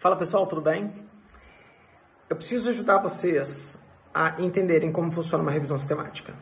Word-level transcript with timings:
Fala 0.00 0.14
pessoal, 0.14 0.46
tudo 0.46 0.62
bem? 0.62 0.92
Eu 2.30 2.36
preciso 2.36 2.70
ajudar 2.70 2.98
vocês 2.98 3.82
a 4.14 4.40
entenderem 4.40 4.92
como 4.92 5.10
funciona 5.10 5.42
uma 5.42 5.50
revisão 5.50 5.76
sistemática. 5.76 6.36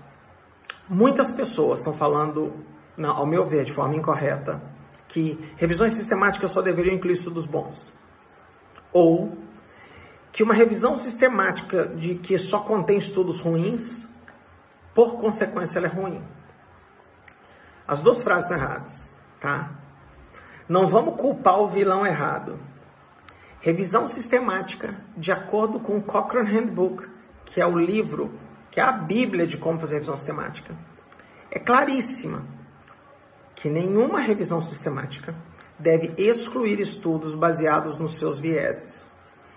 Muitas 0.87 1.33
pessoas 1.33 1.79
estão 1.79 1.95
falando, 1.95 2.53
ao 3.03 3.25
meu 3.25 3.47
ver, 3.47 3.65
de 3.65 3.73
forma 3.73 3.97
incorreta, 3.97 4.61
que 5.09 5.39
revisões 5.57 5.95
sistemáticas 5.95 6.53
só 6.53 6.61
deveriam 6.61 6.95
incluir 6.95 7.15
estudos 7.15 7.47
bons. 7.47 7.95
Ou 8.93 9.39
que 10.33 10.43
uma 10.43 10.53
revisão 10.53 10.99
sistemática 10.99 11.87
de 11.87 12.17
que 12.17 12.39
só 12.39 12.61
contém 12.61 12.99
estudos 12.99 13.41
ruins, 13.41 14.07
por 14.95 15.17
consequência, 15.17 15.79
ela 15.79 15.87
é 15.87 15.91
ruim. 15.91 16.23
As 17.89 18.03
duas 18.03 18.23
frases 18.23 18.51
estão 18.51 18.59
erradas, 18.59 19.15
tá? 19.41 19.71
Não 20.69 20.87
vamos 20.87 21.19
culpar 21.19 21.59
o 21.59 21.69
vilão 21.69 22.07
errado. 22.07 22.76
Revisão 23.67 24.07
sistemática, 24.07 24.95
de 25.17 25.33
acordo 25.33 25.81
com 25.81 25.97
o 25.97 26.01
Cochrane 26.01 26.49
Handbook, 26.49 27.05
que 27.47 27.61
é 27.61 27.67
o 27.67 27.77
livro, 27.77 28.33
que 28.71 28.79
é 28.79 28.83
a 28.85 28.93
Bíblia 28.93 29.45
de 29.45 29.59
como 29.59 29.81
fazer 29.81 29.95
revisão 29.95 30.17
sistemática, 30.17 30.73
é 31.51 31.59
claríssima 31.59 32.45
que 33.57 33.69
nenhuma 33.69 34.21
revisão 34.21 34.63
sistemática 34.63 35.35
deve 35.81 36.15
excluir 36.17 36.79
estudos 36.79 37.35
baseados 37.35 37.99
nos 37.99 38.17
seus 38.19 38.39
vieses. 38.39 39.13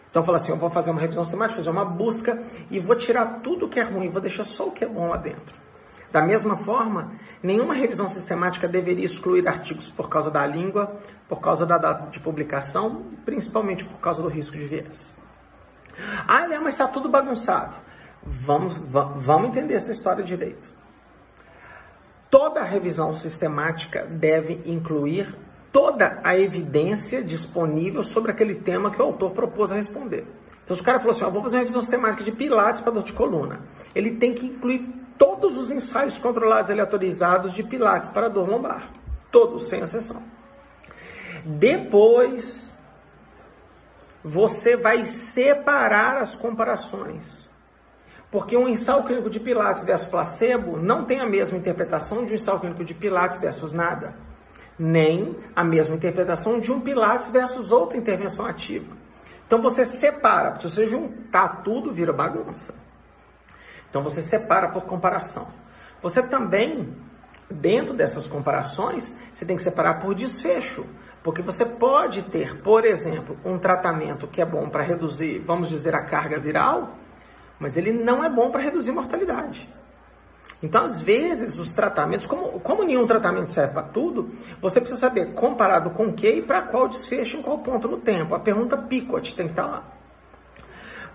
Então 0.10 0.24
fala 0.24 0.40
assim, 0.40 0.54
eu 0.54 0.58
vou 0.58 0.72
fazer 0.72 0.90
uma 0.90 1.02
revisão 1.02 1.24
sistemática, 1.24 1.58
fazer 1.58 1.70
uma 1.70 1.86
busca 1.86 2.44
e 2.72 2.80
vou 2.80 2.96
tirar 2.96 3.42
tudo 3.44 3.70
que 3.70 3.80
é 3.80 3.84
ruim, 3.84 4.10
vou 4.10 4.22
deixar 4.22 4.44
só 4.44 4.70
o 4.70 4.72
que 4.72 4.84
é 4.84 4.88
bom 4.88 5.08
lá 5.10 5.18
dentro. 5.18 5.56
Da 6.12 6.22
mesma 6.22 6.58
forma, 6.58 7.12
nenhuma 7.42 7.74
revisão 7.74 8.10
sistemática 8.10 8.68
deveria 8.68 9.06
excluir 9.06 9.48
artigos 9.48 9.90
por 9.90 10.10
causa 10.10 10.32
da 10.32 10.46
língua, 10.46 11.00
por 11.28 11.40
causa 11.40 11.66
da 11.66 11.78
data 11.78 12.10
de 12.10 12.20
publicação, 12.20 13.06
principalmente 13.24 13.86
por 13.86 14.00
causa 14.00 14.22
do 14.22 14.28
risco 14.28 14.58
de 14.58 14.68
viés. 14.68 15.16
Ah, 16.28 16.46
Léo, 16.46 16.64
mas 16.64 16.76
está 16.76 16.88
tudo 16.88 17.10
bagunçado. 17.10 17.76
Vamos, 18.24 18.78
vamos 18.78 19.50
entender 19.50 19.76
essa 19.76 19.92
história 19.92 20.24
direito. 20.24 20.68
Toda 22.30 22.64
revisão 22.64 23.16
sistemática 23.16 24.06
deve 24.06 24.62
incluir 24.66 25.36
toda 25.72 26.20
a 26.24 26.38
evidência 26.38 27.24
disponível 27.24 28.04
sobre 28.04 28.32
aquele 28.32 28.56
tema 28.56 28.92
que 28.92 29.02
o 29.02 29.06
autor 29.06 29.32
propôs 29.32 29.72
a 29.72 29.76
responder. 29.76 30.26
Então, 30.64 30.76
se 30.76 30.82
o 30.82 30.86
cara 30.86 31.00
falou 31.00 31.16
assim, 31.16 31.26
vou 31.32 31.42
fazer 31.42 31.56
uma 31.56 31.62
revisão 31.62 31.82
sistemática 31.82 32.24
de 32.24 32.32
pilates 32.32 32.82
para 32.82 32.94
dor 32.94 33.04
de 33.04 33.14
coluna, 33.14 33.62
ele 33.96 34.18
tem 34.18 34.36
que 34.36 34.46
incluir 34.46 34.99
todos 35.20 35.58
os 35.58 35.70
ensaios 35.70 36.18
controlados 36.18 36.72
aleatorizados 36.72 37.54
de 37.54 37.62
pilates 37.62 38.08
para 38.08 38.30
dor 38.30 38.50
lombar. 38.50 38.90
Todos, 39.30 39.68
sem 39.68 39.82
exceção. 39.82 40.24
Depois, 41.46 42.76
você 44.24 44.76
vai 44.76 45.06
separar 45.06 46.18
as 46.18 46.36
comparações. 46.36 47.48
Porque 48.32 48.56
um 48.56 48.68
ensaio 48.68 49.04
clínico 49.04 49.30
de 49.30 49.40
Pilates 49.40 49.84
versus 49.84 50.08
placebo 50.08 50.78
não 50.78 51.04
tem 51.04 51.20
a 51.20 51.26
mesma 51.26 51.58
interpretação 51.58 52.26
de 52.26 52.32
um 52.32 52.36
ensaio 52.36 52.60
clínico 52.60 52.84
de 52.84 52.94
Pilates 52.94 53.40
versus 53.40 53.74
nada. 53.74 54.16
Nem 54.78 55.36
a 55.56 55.64
mesma 55.64 55.96
interpretação 55.96 56.60
de 56.60 56.72
um 56.72 56.80
Pilates 56.80 57.30
versus 57.30 57.72
outra 57.72 57.98
intervenção 57.98 58.46
ativa. 58.46 58.96
Então 59.46 59.62
você 59.62 59.84
separa, 59.84 60.60
se 60.60 60.70
você 60.70 60.86
juntar 60.86 61.64
tudo, 61.64 61.92
vira 61.92 62.14
bagunça. 62.14 62.74
Então 63.90 64.04
você 64.04 64.22
separa 64.22 64.70
por 64.70 64.86
comparação. 64.86 65.48
Você 66.02 66.28
também, 66.28 66.96
dentro 67.50 67.94
dessas 67.94 68.28
comparações, 68.28 69.16
você 69.34 69.46
tem 69.46 69.56
que 69.56 69.64
separar 69.64 70.00
por 70.00 70.16
desfecho. 70.16 70.86
Porque 71.22 71.42
você 71.42 71.66
pode 71.66 72.22
ter, 72.24 72.62
por 72.62 72.86
exemplo, 72.86 73.38
um 73.44 73.58
tratamento 73.58 74.28
que 74.28 74.42
é 74.42 74.46
bom 74.46 74.70
para 74.70 74.84
reduzir, 74.84 75.40
vamos 75.40 75.70
dizer, 75.70 75.94
a 75.94 76.04
carga 76.04 76.40
viral, 76.40 76.96
mas 77.60 77.76
ele 77.76 77.92
não 77.92 78.24
é 78.24 78.30
bom 78.30 78.50
para 78.50 78.62
reduzir 78.62 78.92
mortalidade. 78.94 79.70
Então, 80.62 80.86
às 80.86 81.02
vezes, 81.02 81.58
os 81.58 81.72
tratamentos, 81.72 82.26
como, 82.26 82.60
como 82.60 82.84
nenhum 82.84 83.06
tratamento 83.06 83.52
serve 83.52 83.74
para 83.74 83.84
tudo, 83.84 84.30
você 84.62 84.80
precisa 84.80 85.00
saber 85.00 85.34
comparado 85.34 85.90
com 85.92 86.08
o 86.08 86.14
que 86.14 86.30
e 86.30 86.42
para 86.42 86.64
qual 86.64 86.88
desfecho 86.88 87.38
em 87.38 87.42
qual 87.42 87.60
ponto 87.60 87.88
no 87.88 87.98
tempo. 87.98 88.36
A 88.36 88.40
pergunta 88.40 88.78
Picot 88.78 89.36
tem 89.36 89.46
que 89.46 89.54
estar 89.54 89.64
tá 89.64 89.70
lá. 89.70 89.99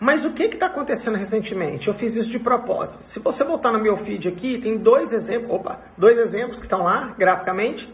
Mas 0.01 0.25
o 0.25 0.33
que 0.33 0.45
está 0.45 0.67
acontecendo 0.67 1.17
recentemente? 1.17 1.89
Eu 1.89 1.95
fiz 1.95 2.17
isso 2.17 2.31
de 2.31 2.39
propósito. 2.39 2.99
Se 3.03 3.21
você 3.21 3.45
voltar 3.45 3.73
no 3.73 3.79
meu 3.79 3.97
feed 3.97 4.29
aqui, 4.29 4.59
tem 4.59 4.77
dois 4.77 5.13
exemplos, 5.13 5.53
opa, 5.53 5.81
dois 5.97 6.19
exemplos 6.19 6.59
que 6.59 6.67
estão 6.67 6.83
lá 6.83 7.15
graficamente, 7.17 7.93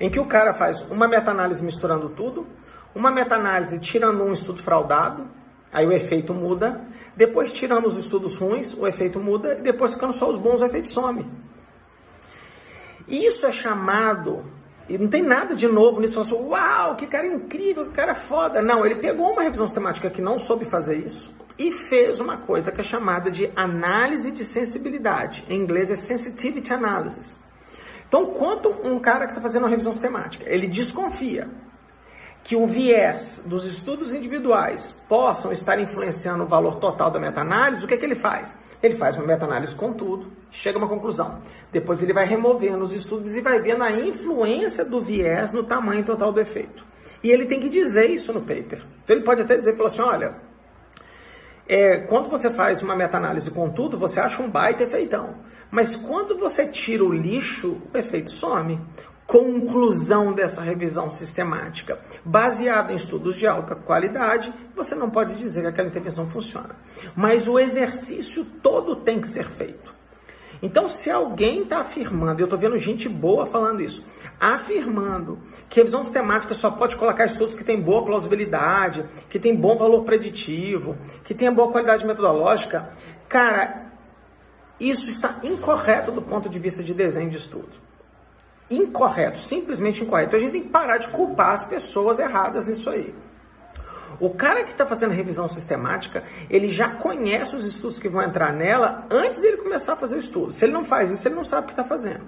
em 0.00 0.10
que 0.10 0.18
o 0.18 0.26
cara 0.26 0.52
faz 0.52 0.82
uma 0.90 1.06
meta-análise 1.06 1.64
misturando 1.64 2.08
tudo, 2.10 2.46
uma 2.94 3.10
meta-análise 3.10 3.78
tirando 3.80 4.22
um 4.22 4.32
estudo 4.32 4.62
fraudado, 4.62 5.28
aí 5.72 5.86
o 5.86 5.92
efeito 5.92 6.32
muda, 6.32 6.80
depois 7.14 7.52
tirando 7.52 7.86
os 7.86 7.96
estudos 7.96 8.38
ruins, 8.38 8.72
o 8.74 8.86
efeito 8.86 9.20
muda, 9.20 9.54
e 9.58 9.62
depois 9.62 9.94
ficando 9.94 10.12
só 10.12 10.28
os 10.28 10.38
bons, 10.38 10.62
o 10.62 10.64
efeito 10.64 10.88
some. 10.88 11.26
Isso 13.06 13.46
é 13.46 13.52
chamado, 13.52 14.44
e 14.88 14.96
não 14.96 15.08
tem 15.08 15.22
nada 15.22 15.56
de 15.56 15.66
novo 15.66 16.00
nisso, 16.00 16.20
assim, 16.20 16.34
uau, 16.34 16.96
que 16.96 17.06
cara 17.06 17.26
incrível, 17.26 17.86
que 17.86 17.92
cara 17.92 18.14
foda. 18.14 18.62
Não, 18.62 18.84
ele 18.86 18.96
pegou 18.96 19.32
uma 19.32 19.42
revisão 19.42 19.66
sistemática 19.66 20.10
que 20.10 20.22
não 20.22 20.38
soube 20.38 20.64
fazer 20.64 20.98
isso 20.98 21.34
e 21.58 21.72
fez 21.72 22.20
uma 22.20 22.36
coisa 22.36 22.70
que 22.70 22.80
é 22.80 22.84
chamada 22.84 23.30
de 23.30 23.50
análise 23.56 24.30
de 24.30 24.44
sensibilidade. 24.44 25.44
Em 25.48 25.58
inglês 25.58 25.90
é 25.90 25.96
sensitivity 25.96 26.72
analysis. 26.72 27.40
Então, 28.06 28.26
quanto 28.26 28.68
um 28.86 28.98
cara 29.00 29.24
que 29.24 29.32
está 29.32 29.40
fazendo 29.40 29.62
uma 29.62 29.70
revisão 29.70 29.92
sistemática, 29.92 30.44
ele 30.46 30.68
desconfia 30.68 31.48
que 32.44 32.54
o 32.54 32.64
viés 32.66 33.42
dos 33.46 33.64
estudos 33.64 34.14
individuais 34.14 34.96
possam 35.08 35.50
estar 35.50 35.80
influenciando 35.80 36.44
o 36.44 36.46
valor 36.46 36.76
total 36.76 37.10
da 37.10 37.18
meta-análise, 37.18 37.84
o 37.84 37.88
que, 37.88 37.94
é 37.94 37.96
que 37.96 38.04
ele 38.04 38.14
faz? 38.14 38.56
Ele 38.82 38.94
faz 38.94 39.16
uma 39.16 39.26
meta-análise 39.26 39.74
com 39.74 39.92
tudo, 39.92 40.32
chega 40.50 40.78
a 40.78 40.80
uma 40.80 40.88
conclusão. 40.88 41.40
Depois 41.72 42.02
ele 42.02 42.12
vai 42.12 42.26
removendo 42.26 42.84
os 42.84 42.92
estudos 42.92 43.34
e 43.34 43.40
vai 43.40 43.60
vendo 43.60 43.82
a 43.82 43.90
influência 43.90 44.84
do 44.84 45.00
viés 45.00 45.52
no 45.52 45.64
tamanho 45.64 46.04
total 46.04 46.32
do 46.32 46.40
efeito. 46.40 46.84
E 47.22 47.30
ele 47.30 47.46
tem 47.46 47.60
que 47.60 47.68
dizer 47.68 48.10
isso 48.10 48.32
no 48.32 48.40
paper. 48.40 48.84
Então 49.02 49.16
ele 49.16 49.24
pode 49.24 49.42
até 49.42 49.56
dizer, 49.56 49.76
falar 49.76 49.88
assim, 49.88 50.02
olha, 50.02 50.36
é, 51.68 51.98
quando 52.00 52.28
você 52.28 52.52
faz 52.52 52.82
uma 52.82 52.94
meta-análise 52.94 53.50
com 53.50 53.70
tudo, 53.70 53.98
você 53.98 54.20
acha 54.20 54.42
um 54.42 54.50
baita 54.50 54.84
efeitão. 54.84 55.34
Mas 55.70 55.96
quando 55.96 56.38
você 56.38 56.68
tira 56.68 57.02
o 57.02 57.12
lixo, 57.12 57.82
o 57.92 57.98
efeito 57.98 58.30
some 58.30 58.80
conclusão 59.26 60.32
dessa 60.32 60.62
revisão 60.62 61.10
sistemática, 61.10 61.98
baseada 62.24 62.92
em 62.92 62.96
estudos 62.96 63.34
de 63.36 63.46
alta 63.46 63.74
qualidade, 63.74 64.52
você 64.74 64.94
não 64.94 65.10
pode 65.10 65.36
dizer 65.36 65.62
que 65.62 65.66
aquela 65.66 65.88
intervenção 65.88 66.28
funciona. 66.28 66.76
Mas 67.14 67.48
o 67.48 67.58
exercício 67.58 68.44
todo 68.62 68.96
tem 68.96 69.20
que 69.20 69.28
ser 69.28 69.48
feito. 69.48 69.94
Então, 70.62 70.88
se 70.88 71.10
alguém 71.10 71.64
está 71.64 71.80
afirmando, 71.80 72.40
eu 72.40 72.44
estou 72.44 72.58
vendo 72.58 72.78
gente 72.78 73.08
boa 73.08 73.44
falando 73.44 73.82
isso, 73.82 74.02
afirmando 74.40 75.38
que 75.68 75.80
revisão 75.80 76.02
sistemática 76.02 76.54
só 76.54 76.70
pode 76.70 76.96
colocar 76.96 77.26
estudos 77.26 77.56
que 77.56 77.64
têm 77.64 77.80
boa 77.80 78.04
plausibilidade, 78.04 79.04
que 79.28 79.38
têm 79.38 79.54
bom 79.54 79.76
valor 79.76 80.04
preditivo, 80.04 80.96
que 81.24 81.34
têm 81.34 81.52
boa 81.52 81.70
qualidade 81.70 82.06
metodológica, 82.06 82.88
cara, 83.28 83.92
isso 84.80 85.10
está 85.10 85.40
incorreto 85.42 86.10
do 86.10 86.22
ponto 86.22 86.48
de 86.48 86.58
vista 86.58 86.82
de 86.82 86.94
desenho 86.94 87.28
de 87.28 87.36
estudo 87.36 87.86
incorreto, 88.70 89.38
simplesmente 89.38 90.02
incorreto. 90.02 90.28
Então 90.28 90.40
a 90.40 90.42
gente 90.42 90.52
tem 90.52 90.62
que 90.62 90.70
parar 90.70 90.98
de 90.98 91.08
culpar 91.08 91.52
as 91.52 91.64
pessoas 91.64 92.18
erradas 92.18 92.66
nisso 92.66 92.90
aí. 92.90 93.14
O 94.18 94.30
cara 94.30 94.64
que 94.64 94.72
está 94.72 94.86
fazendo 94.86 95.12
revisão 95.12 95.48
sistemática, 95.48 96.24
ele 96.48 96.70
já 96.70 96.88
conhece 96.88 97.54
os 97.54 97.64
estudos 97.64 97.98
que 97.98 98.08
vão 98.08 98.22
entrar 98.22 98.52
nela 98.52 99.06
antes 99.10 99.40
dele 99.40 99.58
começar 99.58 99.92
a 99.92 99.96
fazer 99.96 100.16
o 100.16 100.18
estudo. 100.18 100.52
Se 100.52 100.64
ele 100.64 100.72
não 100.72 100.84
faz 100.84 101.10
isso, 101.10 101.28
ele 101.28 101.34
não 101.34 101.44
sabe 101.44 101.64
o 101.64 101.66
que 101.66 101.72
está 101.74 101.84
fazendo. 101.84 102.24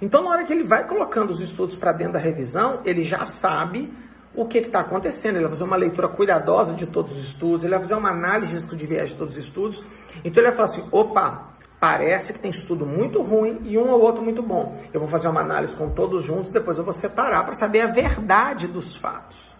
Então, 0.00 0.22
na 0.22 0.30
hora 0.30 0.44
que 0.44 0.52
ele 0.52 0.64
vai 0.64 0.86
colocando 0.86 1.30
os 1.30 1.40
estudos 1.40 1.76
para 1.76 1.92
dentro 1.92 2.14
da 2.14 2.18
revisão, 2.18 2.80
ele 2.84 3.02
já 3.02 3.26
sabe 3.26 3.92
o 4.34 4.46
que 4.46 4.58
está 4.58 4.80
acontecendo. 4.80 5.36
Ele 5.36 5.44
vai 5.44 5.50
fazer 5.50 5.64
uma 5.64 5.76
leitura 5.76 6.08
cuidadosa 6.08 6.74
de 6.74 6.86
todos 6.86 7.12
os 7.12 7.28
estudos, 7.28 7.64
ele 7.64 7.72
vai 7.72 7.80
fazer 7.80 7.94
uma 7.94 8.10
análise 8.10 8.48
de 8.48 8.54
risco 8.54 8.74
de 8.74 8.86
viés 8.86 9.10
de 9.10 9.16
todos 9.16 9.36
os 9.36 9.44
estudos. 9.44 9.84
Então, 10.24 10.42
ele 10.42 10.52
vai 10.52 10.56
falar 10.56 10.68
assim: 10.68 10.88
opa, 10.90 11.53
Parece 11.84 12.32
que 12.32 12.38
tem 12.38 12.50
estudo 12.50 12.86
muito 12.86 13.20
ruim 13.20 13.60
e 13.62 13.76
um 13.76 13.90
ou 13.90 14.00
outro 14.00 14.22
muito 14.22 14.42
bom. 14.42 14.74
Eu 14.90 14.98
vou 14.98 15.06
fazer 15.06 15.28
uma 15.28 15.42
análise 15.42 15.76
com 15.76 15.90
todos 15.90 16.22
juntos, 16.22 16.50
depois 16.50 16.78
eu 16.78 16.82
vou 16.82 16.94
separar 16.94 17.44
para 17.44 17.52
saber 17.52 17.82
a 17.82 17.88
verdade 17.88 18.66
dos 18.66 18.96
fatos. 18.96 19.54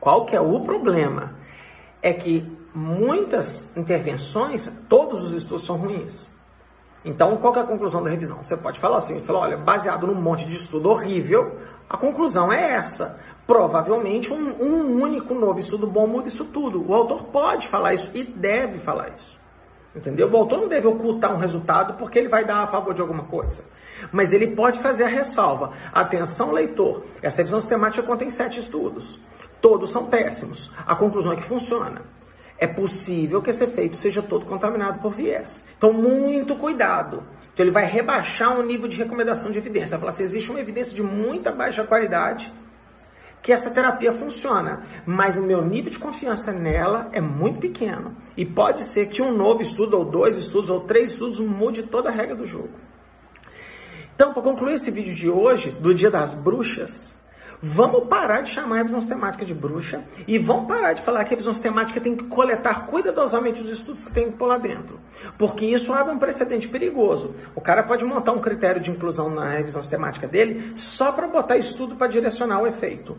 Qual 0.00 0.26
que 0.26 0.34
é 0.34 0.40
o 0.40 0.58
problema? 0.64 1.34
É 2.02 2.12
que 2.12 2.44
muitas 2.74 3.76
intervenções, 3.76 4.66
todos 4.88 5.22
os 5.22 5.32
estudos 5.32 5.64
são 5.64 5.76
ruins. 5.76 6.28
Então, 7.04 7.36
qual 7.36 7.54
é 7.54 7.60
a 7.60 7.66
conclusão 7.66 8.02
da 8.02 8.10
revisão? 8.10 8.42
Você 8.42 8.56
pode 8.56 8.80
falar 8.80 8.98
assim, 8.98 9.22
falar, 9.22 9.42
olha, 9.42 9.56
baseado 9.56 10.08
num 10.08 10.20
monte 10.20 10.44
de 10.44 10.56
estudo 10.56 10.90
horrível, 10.90 11.56
a 11.88 11.96
conclusão 11.96 12.52
é 12.52 12.72
essa. 12.72 13.20
Provavelmente 13.46 14.32
um, 14.32 14.60
um 14.60 15.00
único 15.00 15.34
novo 15.34 15.60
estudo 15.60 15.86
bom 15.86 16.04
muda 16.04 16.26
isso 16.26 16.46
tudo. 16.46 16.84
O 16.84 16.92
autor 16.92 17.26
pode 17.26 17.68
falar 17.68 17.94
isso 17.94 18.10
e 18.12 18.24
deve 18.24 18.80
falar 18.80 19.10
isso. 19.14 19.41
Entendeu? 19.94 20.30
O 20.30 20.36
autor 20.36 20.60
não 20.60 20.68
deve 20.68 20.86
ocultar 20.86 21.34
um 21.34 21.38
resultado 21.38 21.94
porque 21.94 22.18
ele 22.18 22.28
vai 22.28 22.44
dar 22.44 22.62
a 22.62 22.66
favor 22.66 22.94
de 22.94 23.02
alguma 23.02 23.24
coisa. 23.24 23.64
Mas 24.10 24.32
ele 24.32 24.48
pode 24.48 24.78
fazer 24.80 25.04
a 25.04 25.08
ressalva. 25.08 25.72
Atenção, 25.92 26.50
leitor, 26.50 27.04
essa 27.22 27.38
revisão 27.38 27.60
sistemática 27.60 28.02
contém 28.02 28.30
sete 28.30 28.58
estudos. 28.58 29.20
Todos 29.60 29.92
são 29.92 30.06
péssimos. 30.06 30.72
A 30.86 30.96
conclusão 30.96 31.32
é 31.32 31.36
que 31.36 31.42
funciona. 31.42 32.02
É 32.58 32.66
possível 32.66 33.42
que 33.42 33.50
esse 33.50 33.64
efeito 33.64 33.96
seja 33.96 34.22
todo 34.22 34.46
contaminado 34.46 34.98
por 35.00 35.12
viés. 35.12 35.64
Então, 35.76 35.92
muito 35.92 36.56
cuidado. 36.56 37.22
Então, 37.52 37.64
ele 37.64 37.70
vai 37.70 37.84
rebaixar 37.84 38.58
o 38.58 38.62
nível 38.62 38.88
de 38.88 38.96
recomendação 38.96 39.50
de 39.50 39.58
evidência. 39.58 39.90
Vai 39.90 40.00
falar 40.00 40.12
assim, 40.12 40.24
existe 40.24 40.50
uma 40.50 40.60
evidência 40.60 40.94
de 40.94 41.02
muita 41.02 41.52
baixa 41.52 41.84
qualidade 41.84 42.52
que 43.42 43.52
essa 43.52 43.70
terapia 43.70 44.12
funciona, 44.12 44.82
mas 45.04 45.36
o 45.36 45.42
meu 45.42 45.62
nível 45.62 45.90
de 45.90 45.98
confiança 45.98 46.52
nela 46.52 47.08
é 47.12 47.20
muito 47.20 47.58
pequeno. 47.58 48.16
E 48.36 48.46
pode 48.46 48.88
ser 48.88 49.06
que 49.06 49.20
um 49.20 49.36
novo 49.36 49.62
estudo, 49.62 49.98
ou 49.98 50.04
dois 50.04 50.36
estudos, 50.36 50.70
ou 50.70 50.80
três 50.80 51.12
estudos 51.12 51.40
mude 51.40 51.82
toda 51.82 52.08
a 52.08 52.12
regra 52.12 52.36
do 52.36 52.46
jogo. 52.46 52.70
Então, 54.14 54.32
para 54.32 54.42
concluir 54.42 54.74
esse 54.74 54.90
vídeo 54.90 55.14
de 55.14 55.28
hoje, 55.28 55.70
do 55.70 55.94
Dia 55.94 56.10
das 56.10 56.34
Bruxas, 56.34 57.21
vamos 57.62 58.08
parar 58.08 58.42
de 58.42 58.50
chamar 58.50 58.74
a 58.74 58.78
revisão 58.78 59.00
sistemática 59.00 59.44
de 59.44 59.54
bruxa 59.54 60.02
e 60.26 60.36
vamos 60.36 60.66
parar 60.66 60.92
de 60.94 61.02
falar 61.02 61.20
que 61.20 61.28
a 61.28 61.30
revisão 61.30 61.52
sistemática 61.52 62.00
tem 62.00 62.16
que 62.16 62.24
coletar 62.24 62.86
cuidadosamente 62.86 63.60
os 63.60 63.68
estudos 63.68 64.04
que 64.04 64.12
tem 64.12 64.32
que 64.32 64.36
pôr 64.36 64.46
lá 64.46 64.58
dentro. 64.58 64.98
Porque 65.38 65.64
isso 65.64 65.92
abre 65.92 66.12
um 66.12 66.18
precedente 66.18 66.68
perigoso. 66.68 67.34
O 67.54 67.60
cara 67.60 67.84
pode 67.84 68.04
montar 68.04 68.32
um 68.32 68.40
critério 68.40 68.80
de 68.80 68.90
inclusão 68.90 69.30
na 69.30 69.50
revisão 69.50 69.80
sistemática 69.80 70.26
dele 70.26 70.72
só 70.74 71.12
para 71.12 71.28
botar 71.28 71.56
estudo 71.56 71.94
para 71.94 72.08
direcionar 72.08 72.60
o 72.60 72.66
efeito. 72.66 73.16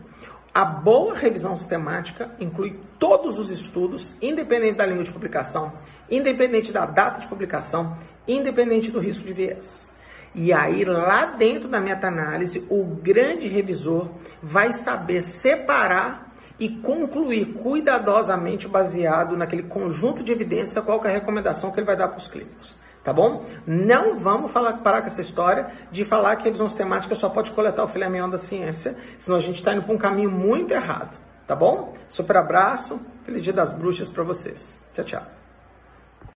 A 0.52 0.64
boa 0.64 1.16
revisão 1.16 1.56
sistemática 1.56 2.30
inclui 2.38 2.78
todos 2.98 3.40
os 3.40 3.50
estudos, 3.50 4.14
independente 4.22 4.76
da 4.76 4.86
língua 4.86 5.02
de 5.02 5.10
publicação, 5.10 5.72
independente 6.08 6.70
da 6.70 6.86
data 6.86 7.18
de 7.18 7.26
publicação, 7.26 7.96
independente 8.28 8.92
do 8.92 9.00
risco 9.00 9.24
de 9.24 9.32
viés. 9.32 9.88
E 10.34 10.52
aí, 10.52 10.84
lá 10.84 11.26
dentro 11.26 11.68
da 11.68 11.80
meta-análise, 11.80 12.66
o 12.68 12.84
grande 12.84 13.46
revisor 13.46 14.10
vai 14.42 14.72
saber 14.72 15.22
separar 15.22 16.32
e 16.58 16.68
concluir 16.68 17.54
cuidadosamente 17.54 18.68
baseado 18.68 19.36
naquele 19.36 19.64
conjunto 19.64 20.22
de 20.22 20.32
evidência 20.32 20.82
qual 20.82 21.04
é 21.04 21.08
a 21.08 21.12
recomendação 21.12 21.70
que 21.70 21.78
ele 21.78 21.86
vai 21.86 21.96
dar 21.96 22.08
para 22.08 22.18
os 22.18 22.28
clínicos. 22.28 22.76
Tá 23.02 23.12
bom? 23.12 23.44
Não 23.66 24.18
vamos 24.18 24.50
falar, 24.50 24.78
parar 24.78 25.02
com 25.02 25.08
essa 25.08 25.20
história 25.20 25.66
de 25.90 26.04
falar 26.04 26.36
que 26.36 26.42
a 26.42 26.44
revisão 26.46 26.68
sistemática 26.68 27.14
só 27.14 27.28
pode 27.28 27.50
coletar 27.50 27.84
o 27.84 27.88
filé 27.88 28.08
mignon 28.08 28.30
da 28.30 28.38
ciência, 28.38 28.96
senão 29.18 29.36
a 29.36 29.40
gente 29.40 29.56
está 29.56 29.74
indo 29.74 29.82
para 29.82 29.94
um 29.94 29.98
caminho 29.98 30.30
muito 30.30 30.72
errado. 30.72 31.18
Tá 31.46 31.54
bom? 31.54 31.92
Super 32.08 32.38
abraço, 32.38 32.98
feliz 33.24 33.42
dia 33.42 33.52
das 33.52 33.72
bruxas 33.72 34.08
para 34.08 34.24
vocês. 34.24 34.82
Tchau, 34.94 35.04
tchau. 35.04 35.43